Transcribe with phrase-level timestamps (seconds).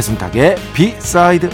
[0.00, 1.50] 배승탁의 비사이드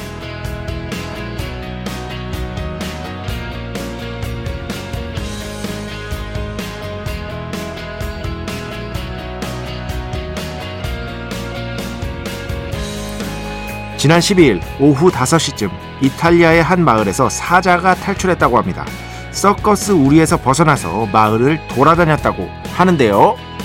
[13.97, 15.71] 지난 12일 오후 5시쯤
[16.03, 18.85] 이탈리아의 한 마을에서 사자가 탈출했다고 합니다.
[19.33, 23.56] 서커스 우리에서 벗어나서 마을을 돌아다녔다고 하는데요.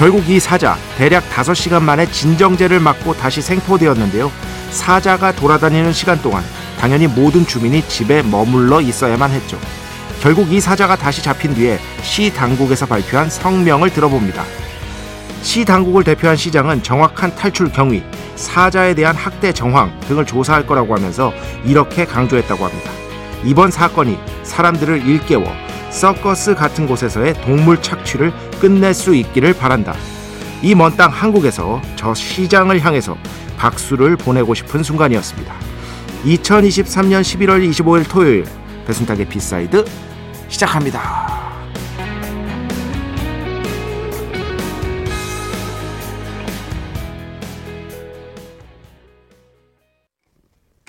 [0.00, 4.32] 결국 이 사자 대략 5시간 만에 진정제를 맞고 다시 생포되었는데요.
[4.70, 6.42] 사자가 돌아다니는 시간 동안
[6.80, 9.58] 당연히 모든 주민이 집에 머물러 있어야만 했죠.
[10.22, 14.42] 결국 이 사자가 다시 잡힌 뒤에 시 당국에서 발표한 성명을 들어봅니다.
[15.42, 18.02] 시 당국을 대표한 시장은 정확한 탈출 경위,
[18.36, 21.30] 사자에 대한 학대 정황 등을 조사할 거라고 하면서
[21.62, 22.90] 이렇게 강조했다고 합니다.
[23.44, 29.94] 이번 사건이 사람들을 일깨워 서커스 같은 곳에서의 동물 착취를 끝낼 수 있기를 바란다.
[30.62, 33.16] 이 먼 땅 한국에서 저 시장을 향해서
[33.56, 35.54] 박수를 보내고 싶은 순간이었습니다.
[36.24, 38.44] 2023년 11월 25일 토요일
[38.86, 39.84] 배순탁의 B side
[40.48, 41.28] 시작합니다.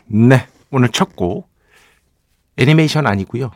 [0.06, 1.50] 네, 오늘 첫 곡
[2.58, 3.52] 애니메이션 아니고요.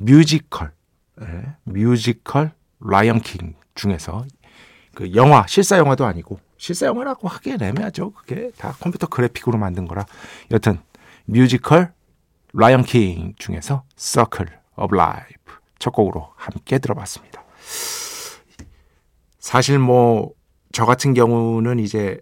[0.00, 0.72] 뮤지컬,
[1.16, 4.26] 네, 뮤지컬 라이언 킹 중에서
[4.94, 8.12] 그 영화 실사 영화도 아니고 실사 영화라고 하기엔 애매하죠.
[8.12, 10.06] 그게 다 컴퓨터 그래픽으로 만든 거라.
[10.50, 10.80] 여튼
[11.24, 11.92] 뮤지컬
[12.52, 17.44] 라이언 킹 중에서 Circle of Life 첫 곡으로 함께 들어봤습니다.
[19.38, 20.38] 사실 뭐
[20.78, 22.20] 저 같은 경우는 이제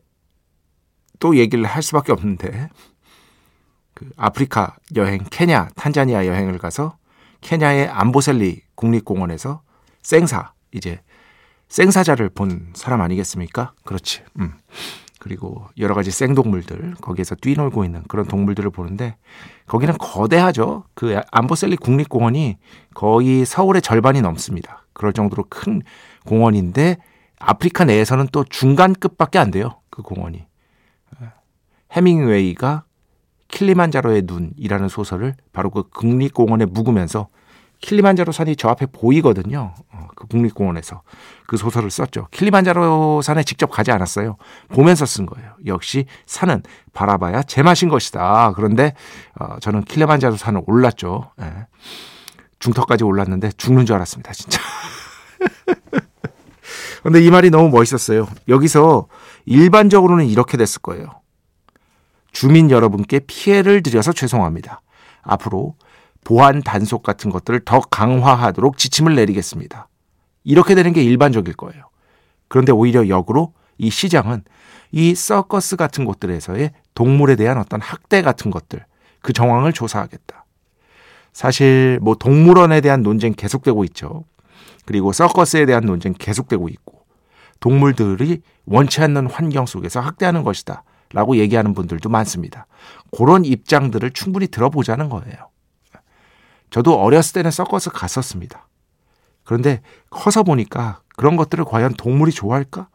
[1.18, 2.70] 또 얘기를 할 수밖에 없는데
[3.92, 6.96] 그 아프리카 여행, 케냐, 탄자니아 여행을 가서
[7.46, 9.62] 케냐의 암보셀리 국립공원에서
[10.02, 11.00] 생사 이제
[11.68, 13.72] 생사자를 본 사람 아니겠습니까?
[13.84, 14.22] 그렇지.
[14.40, 14.54] 음.
[15.20, 19.16] 그리고 여러 가지 생동물들 거기에서 뛰놀고 있는 그런 동물들을 보는데
[19.66, 20.84] 거기는 거대하죠.
[20.94, 22.58] 그 암보셀리 국립공원이
[22.94, 24.84] 거의 서울의 절반이 넘습니다.
[24.92, 25.82] 그럴 정도로 큰
[26.24, 26.96] 공원인데
[27.38, 29.80] 아프리카 내에서는 또 중간급밖에 안 돼요.
[29.90, 30.44] 그 공원이.
[31.92, 32.84] 해밍웨이가
[33.48, 37.28] 킬리만자로의 눈이라는 소설을 바로 그 국립공원에 묵으면서
[37.80, 39.74] 킬리만자로 산이 저 앞에 보이거든요.
[39.92, 41.02] 어, 그 국립공원에서
[41.46, 42.28] 그 소설을 썼죠.
[42.30, 44.36] 킬리만자로 산에 직접 가지 않았어요.
[44.68, 45.52] 보면서 쓴 거예요.
[45.66, 48.52] 역시 산은 바라봐야 제맛인 것이다.
[48.56, 48.94] 그런데
[49.38, 51.30] 어, 저는 킬리만자로 산을 올랐죠.
[51.40, 51.66] 예.
[52.58, 54.32] 중턱까지 올랐는데 죽는 줄 알았습니다.
[54.32, 54.60] 진짜.
[57.02, 58.26] 근데 이 말이 너무 멋있었어요.
[58.48, 59.06] 여기서
[59.44, 61.20] 일반적으로는 이렇게 됐을 거예요.
[62.32, 64.80] 주민 여러분께 피해를 드려서 죄송합니다.
[65.22, 65.76] 앞으로
[66.26, 69.86] 보안 단속 같은 것들을 더 강화하도록 지침을 내리겠습니다.
[70.42, 71.84] 이렇게 되는 게 일반적일 거예요.
[72.48, 74.42] 그런데 오히려 역으로 이 시장은
[74.90, 78.84] 이 서커스 같은 곳들에서의 동물에 대한 어떤 학대 같은 것들,
[79.22, 80.44] 그 정황을 조사하겠다.
[81.32, 84.24] 사실 뭐 동물원에 대한 논쟁 계속되고 있죠.
[84.84, 87.04] 그리고 서커스에 대한 논쟁 계속되고 있고
[87.60, 90.82] 동물들이 원치 않는 환경 속에서 학대하는 것이다.
[91.12, 92.66] 라고 얘기하는 분들도 많습니다.
[93.16, 95.50] 그런 입장들을 충분히 들어보자는 거예요.
[96.70, 98.68] 저도 어렸을 때는 서커스 갔었습니다.
[99.44, 99.80] 그런데
[100.10, 102.88] 커서 보니까 그런 것들을 과연 동물이 좋아할까?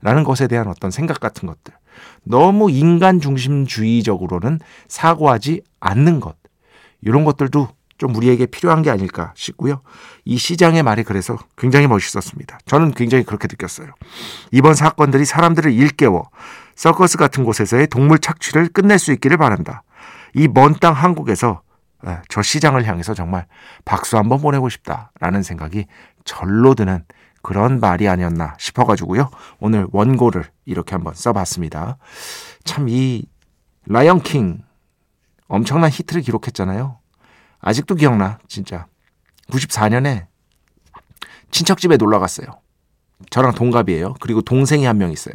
[0.00, 1.74] 라는 것에 대한 어떤 생각 같은 것들.
[2.22, 6.36] 너무 인간 중심주의적으로는 사고하지 않는 것.
[7.00, 9.80] 이런 것들도 좀 우리에게 필요한 게 아닐까 싶고요.
[10.24, 12.58] 이 시장의 말이 그래서 굉장히 멋있었습니다.
[12.64, 13.88] 저는 굉장히 그렇게 느꼈어요.
[14.52, 16.30] 이번 사건들이 사람들을 일깨워
[16.76, 19.82] 서커스 같은 곳에서의 동물 착취를 끝낼 수 있기를 바란다.
[20.34, 21.67] 이 먼 땅 한국에서 예,
[22.28, 23.46] 저 시장을 향해서 정말
[23.84, 25.86] 박수 한번 보내고 싶다라는 생각이
[26.24, 27.04] 절로 드는
[27.42, 29.30] 그런 말이 아니었나 싶어가지고요.
[29.60, 31.98] 오늘 원고를 이렇게 한번 써봤습니다.
[32.64, 33.24] 참 이
[33.86, 34.62] 라이언킹
[35.48, 36.98] 엄청난 히트를 기록했잖아요.
[37.60, 38.86] 아직도 기억나, 진짜.
[39.50, 40.26] 94년에
[41.50, 42.46] 친척집에 놀러 갔어요.
[43.30, 44.14] 저랑 동갑이에요.
[44.20, 45.34] 그리고 동생이 한 명 있어요.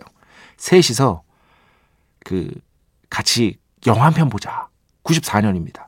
[0.57, 1.23] 셋이서
[2.23, 2.51] 그
[3.09, 3.57] 같이
[3.87, 4.67] 영화 한 편 보자.
[5.03, 5.87] 94년입니다.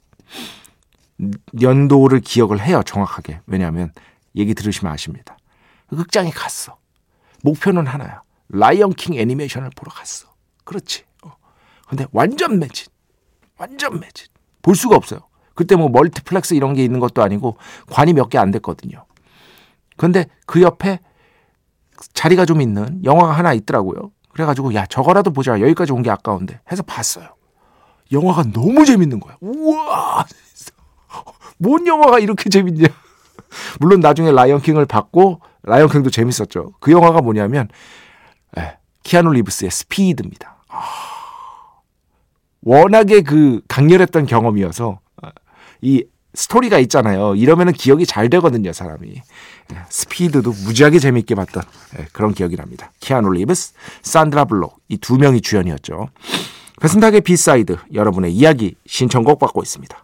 [1.61, 3.41] 연도를 기억을 해요, 정확하게.
[3.47, 3.91] 왜냐하면
[4.35, 5.37] 얘기 들으시면 아십니다.
[5.89, 6.77] 극장에 갔어.
[7.43, 8.21] 목표는 하나야.
[8.49, 10.27] 라이언킹 애니메이션을 보러 갔어.
[10.63, 11.03] 그렇지.
[11.23, 11.31] 어.
[11.87, 12.87] 근데 완전 매진.
[13.57, 14.27] 완전 매진.
[14.61, 15.21] 볼 수가 없어요.
[15.53, 17.57] 그때 뭐 멀티플렉스 이런 게 있는 것도 아니고
[17.89, 19.05] 관이 몇 개 안 됐거든요.
[19.95, 20.99] 근데 그 옆에
[22.13, 24.11] 자리가 좀 있는 영화가 하나 있더라고요.
[24.33, 27.35] 그래가지고 야 저거라도 보자 여기까지 온 게 아까운데 해서 봤어요.
[28.11, 29.37] 영화가 너무 재밌는 거야.
[29.39, 30.25] 우와
[31.57, 32.87] 뭔 영화가 이렇게 재밌냐.
[33.79, 36.73] 물론 나중에 라이언킹을 봤고 라이언킹도 재밌었죠.
[36.79, 37.67] 그 영화가 뭐냐면
[38.57, 40.57] 에, 키아누 리브스의 스피드입니다.
[40.69, 40.81] 아,
[42.61, 44.99] 워낙에 그 강렬했던 경험이어서
[45.81, 46.03] 이
[46.33, 47.35] 스토리가 있잖아요.
[47.35, 49.21] 이러면은 기억이 잘 되거든요, 사람이.
[49.89, 51.63] 스피드도 무지하게 재밌게 봤던
[52.11, 52.91] 그런 기억이 납니다.
[52.99, 56.09] 키아누 리브스, 산드라 블록 이 두 명이 주연이었죠.
[56.81, 60.03] 배순탁의 B side 여러분의 이야기 신청곡 받고 있습니다.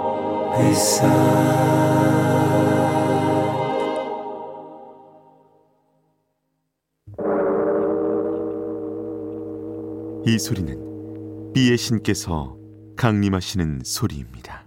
[10.25, 12.57] 이 소리는 비의 신께서
[12.97, 14.65] 강림하시는 소리입니다.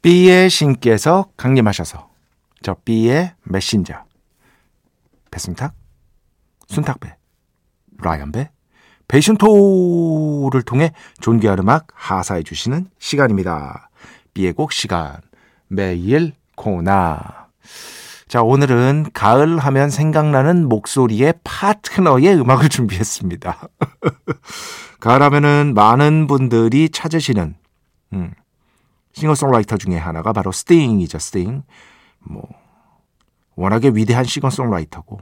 [0.00, 2.08] B의 신께서 강림하셔서
[2.62, 4.04] 저 B의 메신저
[5.30, 5.74] 배순탁,
[6.66, 7.16] 순탁배,
[7.98, 8.50] 라이언배,
[9.08, 13.90] 배순토를 통해 존귀한 음악 하사해 주시는 시간입니다.
[14.34, 15.20] B의 곡 시간
[15.68, 17.46] 매일 코나
[18.28, 23.68] 자, 오늘은 가을 하면 생각나는 목소리의 파트너의 음악을 준비했습니다.
[24.98, 27.54] 가을 하면은 많은 분들이 찾으시는,
[28.14, 28.34] 음,
[29.12, 31.62] 싱어송라이터 중에 하나가 바로 스팅이죠, 스팅.
[32.18, 32.42] 뭐,
[33.54, 35.20] 워낙에 위대한 싱어송라이터고,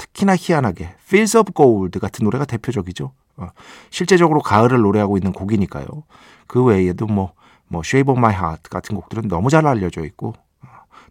[0.00, 3.12] 특히나 희한하게, Fields of Gold 같은 노래가 대표적이죠.
[3.36, 3.48] 어,
[3.90, 5.86] 실제적으로 가을을 노래하고 있는 곡이니까요.
[6.46, 7.32] 그 외에도 뭐,
[7.68, 10.34] 뭐, Shape of My Heart 같은 곡들은 너무 잘 알려져 있고,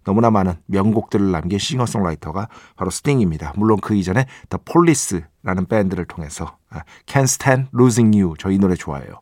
[0.05, 3.53] 너무나 많은 명곡들을 남긴 싱어송라이터가 바로 스팅입니다.
[3.57, 8.75] 물론 그 이전에 The Police라는 밴드를 통해서 아, Can't Stand Losing You 저 이 노래
[8.75, 9.19] 좋아해요.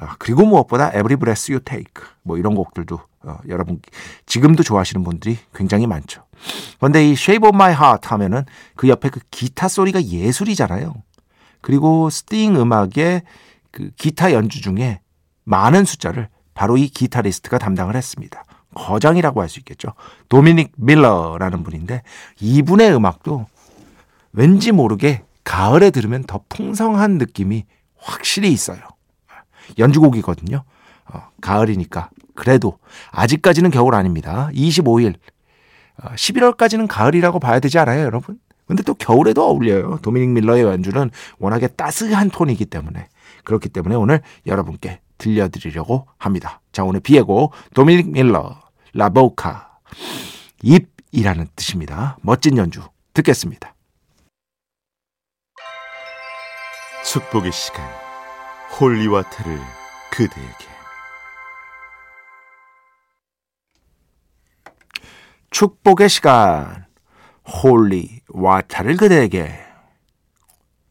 [0.00, 3.80] 아, 그리고 무엇보다 Every Breath You Take 뭐 이런 곡들도 어, 여러분
[4.24, 6.24] 지금도 좋아하시는 분들이 굉장히 많죠.
[6.78, 8.44] 그런데 이 Shape of My Heart 하면은
[8.76, 10.94] 그 옆에 그 기타 소리가 예술이잖아요.
[11.60, 13.22] 그리고 스팅 음악의
[13.70, 15.00] 그 기타 연주 중에
[15.44, 18.42] 많은 숫자를 바로 이 기타리스트가 담당을 했습니다.
[18.74, 19.92] 거장이라고 할 수 있겠죠.
[20.28, 22.02] 도미닉 밀러라는 분인데
[22.40, 23.46] 이분의 음악도
[24.32, 27.64] 왠지 모르게 가을에 들으면 더 풍성한 느낌이
[27.96, 28.78] 확실히 있어요.
[29.78, 30.62] 연주곡이거든요.
[31.12, 32.78] 어, 가을이니까 그래도
[33.10, 34.50] 아직까지는 겨울 아닙니다.
[34.52, 35.14] 25일
[36.02, 38.38] 어, 11월까지는 가을이라고 봐야 되지 않아요, 여러분?
[38.66, 39.98] 근데 또 겨울에도 어울려요.
[40.00, 43.08] 도미닉 밀러의 연주는 워낙에 따스한 톤이기 때문에
[43.42, 46.60] 그렇기 때문에 오늘 여러분께 들려드리려고 합니다.
[46.70, 48.60] 자, 오늘 비에고 도미닉 밀러,
[48.94, 49.78] 라보카,
[50.62, 52.16] 입이라는 뜻입니다.
[52.22, 53.74] 멋진 연주 듣겠습니다.
[57.04, 57.84] 축복의 시간,
[58.78, 59.58] holy water를
[60.10, 60.70] 그대에게.
[65.50, 66.86] 축복의 시간,
[67.46, 69.58] holy water를 그대에게.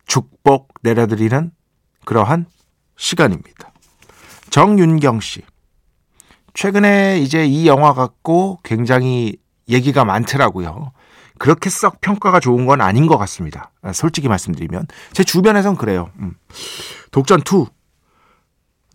[0.05, 1.51] 축복 내려드리는
[2.05, 2.45] 그러한
[2.97, 3.71] 시간입니다.
[4.49, 5.43] 정윤경 씨.
[6.53, 9.37] 최근에 이제 이 영화 갖고 굉장히
[9.69, 10.91] 얘기가 많더라고요.
[11.37, 13.71] 그렇게 썩 평가가 좋은 건 아닌 것 같습니다.
[13.81, 14.87] 아, 솔직히 말씀드리면.
[15.13, 16.11] 제 주변에선 그래요.
[16.19, 16.35] 음.
[17.11, 17.65] 독전 2.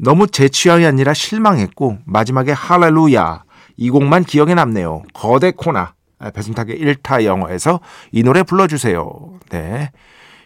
[0.01, 3.45] 너무 제 취향이 아니라 실망했고, 마지막에 할렐루야.
[3.77, 5.03] 이 곡만 기억에 남네요.
[5.13, 5.95] 거대 코나.
[6.19, 7.81] 아, 배순탁의 1타 영어에서
[8.13, 9.39] 이 노래 불러주세요.
[9.51, 9.91] 네.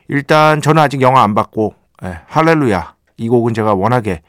[0.08, 2.94] 일단 저는 아직 영화 안 봤고, 네, 할렐루야.
[3.18, 4.22] 이 곡은 제가 워낙에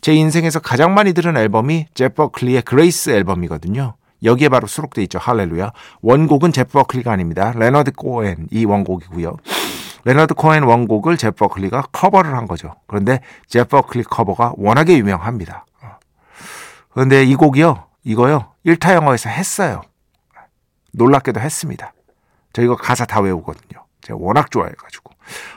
[0.00, 3.94] 제 인생에서 가장 많이 들은 앨범이 제프 버클리의 그레이스 앨범이거든요.
[4.22, 5.18] 여기에 바로 수록돼 있죠.
[5.18, 5.72] 할렐루야.
[6.02, 7.52] 원곡은 제프 버클리가 아닙니다.
[7.56, 9.36] 레너드 코엔 이 원곡이고요.
[10.04, 12.74] 레너드 코엔 원곡을 제프 버클리가 커버를 한 거죠.
[12.86, 15.66] 그런데 제프 버클리 커버가 워낙에 유명합니다.
[16.90, 17.84] 그런데 이 곡이요.
[18.04, 18.52] 이거요.
[18.66, 19.82] 1타 영어에서 했어요.
[20.92, 21.92] 놀랍게도 했습니다.
[22.52, 23.84] 저 이거 가사 다 외우거든요.
[24.02, 25.10] 제가 워낙 좋아해가지고.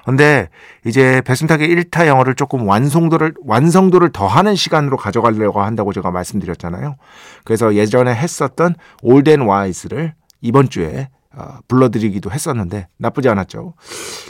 [0.06, 0.50] 근데
[0.86, 6.98] 이제 배순탁의 1타 영어를 조금 완성도를 완성도를 더하는 시간으로 가져가려고 한다고 제가 말씀드렸잖아요.
[7.44, 13.74] 그래서 예전에 했었던 올덴 와이스를 이번 주에 어, 불러드리기도 했었는데 나쁘지 않았죠.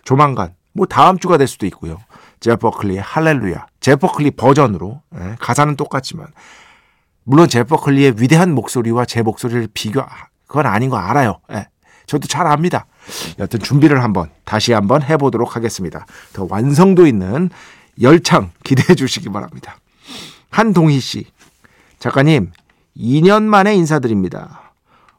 [0.03, 2.00] 조만간 뭐 다음 주가 될 수도 있고요.
[2.39, 6.27] 제퍼클리의 할렐루야 제퍼클리 버전으로 예, 가사는 똑같지만
[7.24, 10.03] 물론 제퍼클리의 위대한 목소리와 제 목소리를 비교
[10.48, 11.39] 그건 아닌 거 알아요.
[11.51, 11.67] 예,
[12.05, 12.86] 저도 잘 압니다.
[13.39, 16.05] 여튼 준비를 한번 다시 한번 해보도록 하겠습니다.
[16.33, 17.50] 더 완성도 있는
[18.01, 19.77] 열창 기대해 주시기 바랍니다.
[20.50, 21.25] 한동희 씨
[22.00, 22.51] 작가님
[22.98, 24.62] 2년 만에 인사드립니다.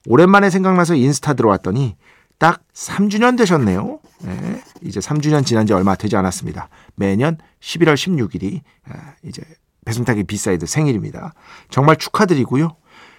[0.07, 1.97] 오랜만에 생각나서 인스타 들어왔더니
[2.39, 4.01] 딱 3주년 되셨네요.
[4.23, 6.69] 네, 이제 3주년 지난 지 얼마 되지 않았습니다.
[6.95, 9.43] 매년 11월 16일이 아, 이제
[9.85, 11.35] 배순탁의 B side 생일입니다.
[11.71, 12.77] 정말 축하드리고요.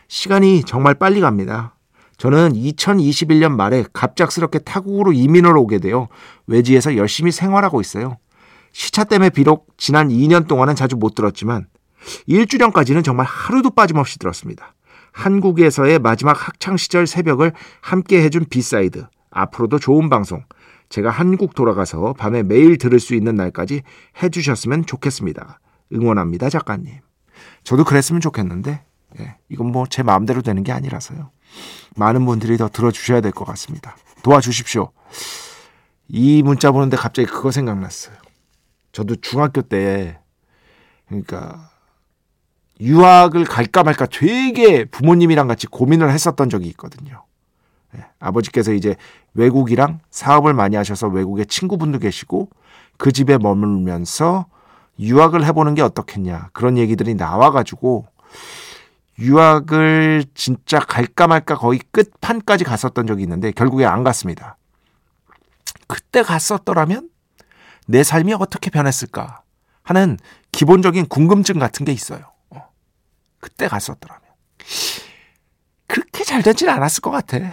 [0.07, 1.75] 시간이 정말 빨리 갑니다.
[2.17, 6.07] 저는 2021년 말에 갑작스럽게 타국으로 이민을 오게 되어
[6.47, 8.17] 외지에서 열심히 생활하고 있어요.
[8.71, 11.67] 시차 때문에 비록 지난 2년 동안은 자주 못 들었지만
[12.27, 14.73] 1주년까지는 정말 하루도 빠짐없이 들었습니다.
[15.15, 19.07] 한국에서의 마지막 학창 시절 새벽을 함께 해준 B side.
[19.31, 20.43] 앞으로도 좋은 방송.
[20.89, 23.81] 제가 한국 돌아가서 밤에 매일 들을 수 있는 날까지
[24.22, 25.60] 해주셨으면 좋겠습니다.
[25.93, 27.00] 응원합니다, 작가님.
[27.63, 28.84] 저도 그랬으면 좋겠는데,
[29.19, 31.31] 예, 이건 뭐 제 마음대로 되는 게 아니라서요.
[31.95, 33.95] 많은 분들이 더 들어주셔야 될 것 같습니다.
[34.22, 34.91] 도와주십시오.
[36.10, 38.15] 이 문자 보는데 갑자기 그거 생각났어요.
[38.91, 40.19] 저도 중학교 때,
[41.07, 41.69] 그러니까,
[42.82, 47.24] 유학을 갈까 말까 되게 부모님이랑 같이 고민을 했었던 적이 있거든요.
[47.94, 48.96] 네, 아버지께서 이제
[49.34, 52.50] 외국이랑 사업을 많이 하셔서 외국에 친구분도 계시고
[52.98, 54.48] 그 집에 머물면서
[55.00, 58.05] 유학을 해보는 게 어떻겠냐 그런 얘기들이 나와가지고
[59.20, 64.58] 유학을 진짜 갈까 말까 거의 끝판까지 갔었던 적이 있는데 결국에 안 갔습니다.
[65.88, 67.10] 그때 갔었더라면
[67.88, 69.41] 내 삶이 어떻게 변했을까
[69.84, 70.17] 하는
[70.51, 72.34] 기본적인 궁금증 같은 게 있어요.
[73.45, 73.47] 어.
[73.47, 74.21] 그때 갔었더라면.
[75.87, 77.37] 그렇게 잘 되진 않았을 것 같아.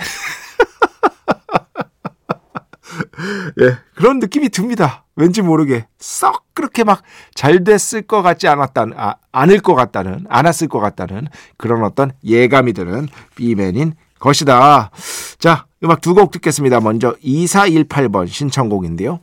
[3.60, 5.04] 예, 그런 느낌이 듭니다.
[5.16, 7.02] 왠지 모르게 썩 그렇게 막
[7.34, 12.72] 잘 됐을 것 같지 않았다는 아, 않을 것 같다는 않았을 것 같다는 그런 어떤 예감이
[12.72, 14.90] 드는 비맨인 것이다.
[15.38, 16.80] 자, 음악 두 곡 듣겠습니다.
[16.80, 19.20] 먼저 2418번 신청곡인데요.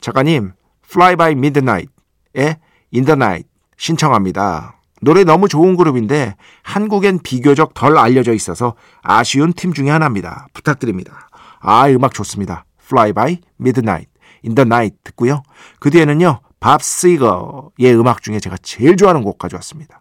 [0.00, 0.52] 작가님,
[0.88, 2.56] Fly by Midnight의
[2.94, 4.75] In the Night 신청합니다.
[5.02, 10.48] 노래 너무 좋은 그룹인데 한국엔 비교적 덜 알려져 있어서 아쉬운 팀 중에 하나입니다.
[10.52, 11.28] 부탁드립니다.
[11.60, 12.64] 아, 음악 좋습니다.
[12.82, 14.10] Fly by Midnight,
[14.44, 15.42] In the Night 듣고요.
[15.80, 16.40] 그 뒤에는요.
[16.60, 20.00] 밥 시거의 음악 중에 제가 제일 좋아하는 곡 가져왔습니다.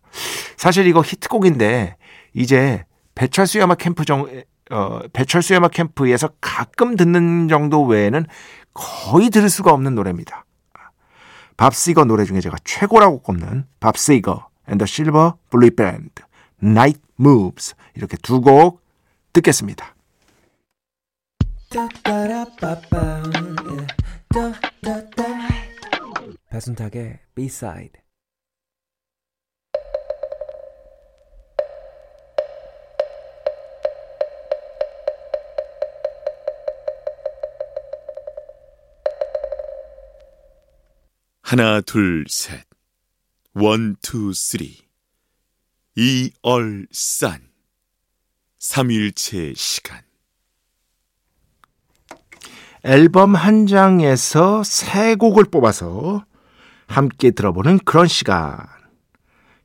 [0.58, 1.98] 사실 이거 히트곡인데
[2.34, 4.28] 이제 배철수 음악 캠프 정
[4.72, 8.26] 어, 배철수 음악 캠프에서 가끔 듣는 정도 외에는
[8.74, 10.46] 거의 들을 수가 없는 노래입니다.
[11.58, 16.24] 밥 시거 노래 중에 제가 최고라고 꼽는 밥 시거 and the Silver Bullet Band,
[16.62, 18.82] Night Moves 이렇게 두 곡
[19.34, 19.94] 듣겠습니다.
[26.50, 28.02] 배순탁의 B-side
[41.42, 42.75] 하나 둘 셋
[43.58, 44.78] One, two, three.
[45.96, 47.40] 一二三.
[48.60, 50.02] 삼위일체 시간.
[52.84, 56.26] 앨범 한 장에서 세 곡을 뽑아서
[56.88, 58.58] 함께 들어보는 그런 시간.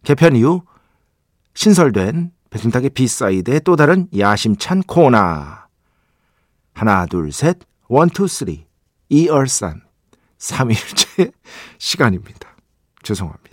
[0.04, 0.62] 개편 이후
[1.54, 5.18] 신설된 배순탁의 B side의 또 다른 야심찬 코너.
[6.74, 8.68] 하나, 둘, 셋, One, two, three.
[9.08, 9.82] 一二三.
[10.38, 11.32] 삼위일체
[11.78, 12.56] 시간입니다.
[13.02, 13.49] 죄송합니다.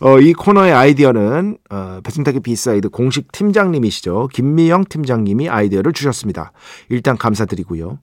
[0.00, 4.28] 어, 이 코너의 아이디어는 어, 배순탁의 B side 공식 팀장님이시죠.
[4.32, 6.52] 김미영 팀장님이 아이디어를 주셨습니다.
[6.88, 7.98] 일단 감사드리고요.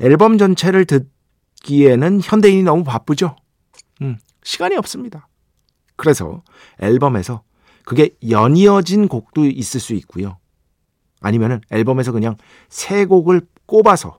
[0.00, 3.36] 앨범 전체를 듣기에는 현대인이 너무 바쁘죠.
[4.02, 5.28] 음, 시간이 없습니다.
[5.96, 6.42] 그래서
[6.80, 7.42] 앨범에서
[7.84, 10.38] 그게 연이어진 곡도 있을 수 있고요.
[11.20, 12.36] 아니면은 앨범에서 그냥
[12.68, 14.18] 세 곡을 꼽아서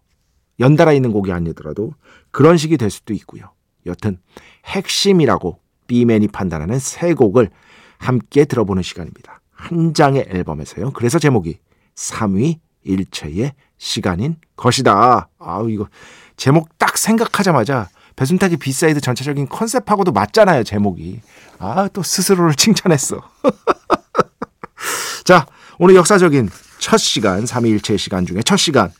[0.59, 1.93] 연달아 있는 곡이 아니더라도
[2.29, 3.51] 그런 식이 될 수도 있고요.
[3.87, 4.19] 여튼
[4.65, 5.60] 핵심이라고
[5.91, 7.49] B맨이 판단하는 세 곡을
[7.97, 9.41] 함께 들어보는 시간입니다.
[9.51, 10.91] 한 장의 앨범에서요.
[10.91, 11.59] 그래서 제목이
[11.95, 15.27] 3위 일체의 시간인 것이다.
[15.37, 15.89] 아우 이거
[16.37, 21.19] 제목 딱 생각하자마자 배순탁의 B side 전체적인 컨셉하고도 맞잖아요, 제목이.
[21.59, 23.21] 아, 또 스스로를 칭찬했어.
[25.25, 25.45] 자,
[25.77, 28.91] 오늘 역사적인 첫 시간, 3위일체 시간 중에 첫 시간.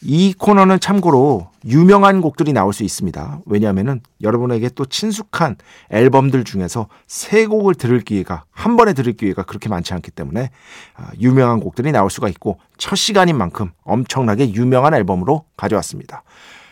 [0.00, 3.40] 이 코너는 참고로 유명한 곡들이 나올 수 있습니다.
[3.46, 5.56] 왜냐하면 여러분에게 또 친숙한
[5.90, 10.50] 앨범들 중에서 세 곡을 들을 기회가 한 번에 들을 기회가 그렇게 많지 않기 때문에
[10.94, 16.22] 아, 유명한 곡들이 나올 수가 있고 첫 시간인 만큼 엄청나게 유명한 앨범으로 가져왔습니다.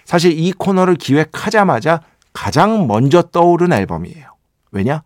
[0.04, 2.02] 사실 이 코너를 기획하자마자
[2.32, 4.36] 가장 먼저 떠오른 앨범이에요.
[4.70, 5.02] 왜냐?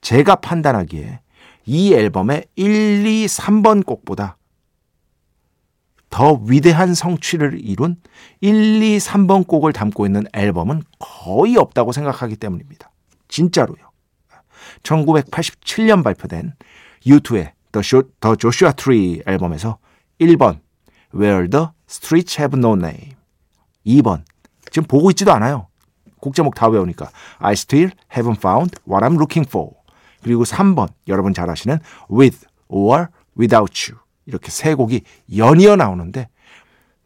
[0.00, 1.20] 제가 판단하기에
[1.66, 4.36] 이 앨범의 1, 2, 3번 곡보다
[6.12, 7.96] 더 위대한 성취를 이룬
[8.42, 12.90] 1, 2, 3번 곡을 담고 있는 앨범은 거의 없다고 생각하기 때문입니다.
[13.28, 13.78] 진짜로요.
[14.82, 16.52] 1987년 발표된
[17.06, 19.78] U2의 The, The Joshua Tree 앨범에서
[20.20, 20.60] 1번
[21.14, 23.16] Where the Streets Have No Name
[23.86, 24.24] 2번
[24.70, 25.68] 지금 보고 있지도 않아요.
[26.20, 29.70] 곡 제목 다 외우니까 I still haven't found what I'm looking for.
[30.22, 31.78] 그리고 3번 여러분 잘 아시는
[32.10, 34.01] with or without you.
[34.26, 35.02] 이렇게 세 곡이
[35.36, 36.28] 연이어 나오는데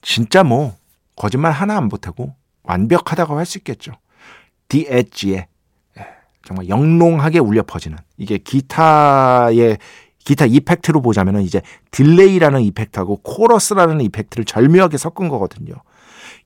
[0.02, 0.76] 진짜 뭐
[1.16, 3.92] 거짓말 하나 안 보태고 완벽하다고 할 수 있겠죠.
[4.72, 5.46] Edge의
[5.98, 6.06] 예,
[6.44, 9.78] 정말 영롱하게 울려 퍼지는 이게 기타의
[10.24, 15.74] 기타 effect로 보자면은 이제 delay라는 effect하고 코러스라는 effect를 절묘하게 섞은 거거든요.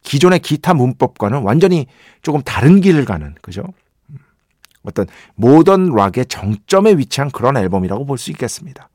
[0.03, 1.87] 기존의 기타 문법과는 완전히
[2.21, 3.65] 조금 다른 길을 가는 그죠?
[4.83, 8.91] 어떤 modern rock의 정점에 위치한 그런 앨범이라고 볼 수 있겠습니다.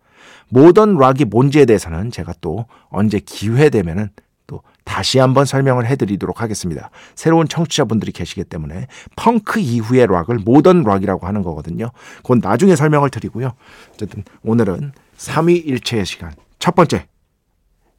[0.50, 4.10] modern rock이 뭔지에 대해서는 제가 또 언제 기회 되면은
[4.48, 6.90] 또 다시 한번 설명을 해드리도록 하겠습니다.
[7.16, 11.90] 새로운 청취자분들이 계시기 때문에 펑크 이후의 락을 modern rock이라고 하는 거거든요.
[12.18, 13.54] 그건 나중에 설명을 드리고요.
[13.94, 17.08] 어쨌든 오늘은 3위 일체의 시간 첫 번째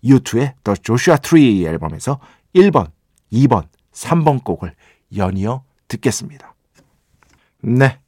[0.04, 2.20] U2의 The Joshua Tree 앨범에서
[2.54, 2.90] 1번
[3.32, 4.74] 2번, 3번 곡을
[5.16, 6.54] 연이어 듣겠습니다.
[7.62, 7.98] 네.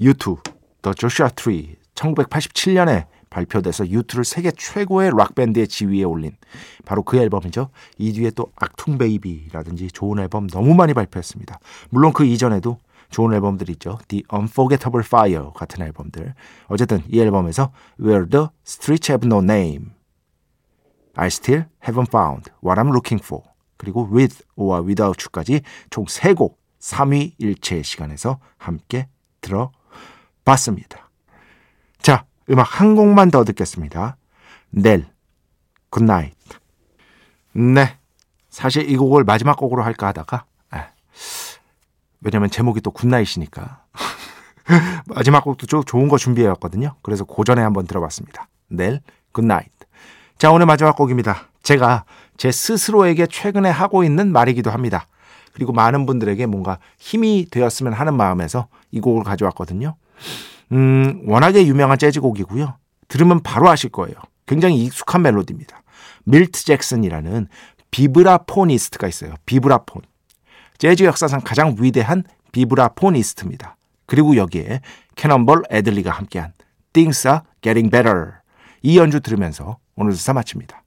[0.00, 0.42] U2,
[0.82, 6.36] The Joshua Tree, 1987년에 발표돼서 U2를 세계 최고의 락밴드의 지위에 올린
[6.84, 7.70] 바로 그 앨범이죠.
[7.98, 11.58] 이 뒤에 또 악퉁 베이비라든지 좋은 앨범 너무 많이 발표했습니다.
[11.90, 12.78] 물론 그 이전에도
[13.10, 13.98] 좋은 앨범들 있죠.
[14.08, 16.34] The Unforgettable Fire 같은 앨범들.
[16.66, 19.92] 어쨌든 이 앨범에서 Where the Streets Have No Name,
[21.14, 23.42] I Still Haven't Found What I'm Looking For
[23.76, 29.08] 그리고 With or Without You까지 총 3곡 3위 일체 시간에서 함께
[29.40, 31.10] 들어봤습니다.
[32.00, 34.16] 자, 음악 한 곡만 더 듣겠습니다.
[34.70, 35.06] 넬,
[35.90, 36.34] Good Night.
[37.52, 37.96] 네.
[38.48, 40.86] 사실 이 곡을 마지막 곡으로 할까 하다가, 아,
[42.20, 43.84] 왜냐면 제목이 또 Good Night이니까.
[45.06, 46.96] 마지막 곡도 좀 좋은 거 준비해왔거든요.
[47.02, 48.48] 그래서 그 전에 한번 들어봤습니다.
[48.68, 49.00] 넬,
[49.32, 49.68] Good Night.
[50.38, 51.48] 자, 오늘 마지막 곡입니다.
[51.62, 52.04] 제가
[52.36, 55.06] 제 스스로에게 최근에 하고 있는 말이기도 합니다.
[55.52, 59.96] 그리고 많은 분들에게 뭔가 힘이 되었으면 하는 마음에서 이 곡을 가져왔거든요.
[60.72, 62.76] 음, 워낙에 유명한 재즈곡이고요.
[63.08, 64.16] 들으면 바로 아실 거예요.
[64.46, 65.82] 굉장히 익숙한 멜로디입니다.
[66.24, 67.48] 밀트 잭슨이라는
[67.90, 69.34] vibraphonist가 있어요.
[69.46, 70.02] 비브라폰.
[70.78, 72.22] 재즈 역사상 가장 위대한
[72.52, 73.76] vibraphonist입니다.
[74.06, 74.80] 그리고 여기에
[75.16, 76.52] 캐넌볼 애들리가 함께한
[76.92, 78.32] Things Are Getting Better
[78.82, 80.82] 이 연주 들으면서 오늘 수사 마칩니다.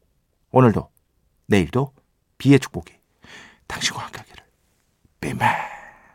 [0.51, 0.89] 오늘도
[1.47, 1.93] 내일도
[2.37, 2.93] B의 축복이
[3.67, 4.43] 당신과 함께 하기를.
[5.19, 5.70] B맨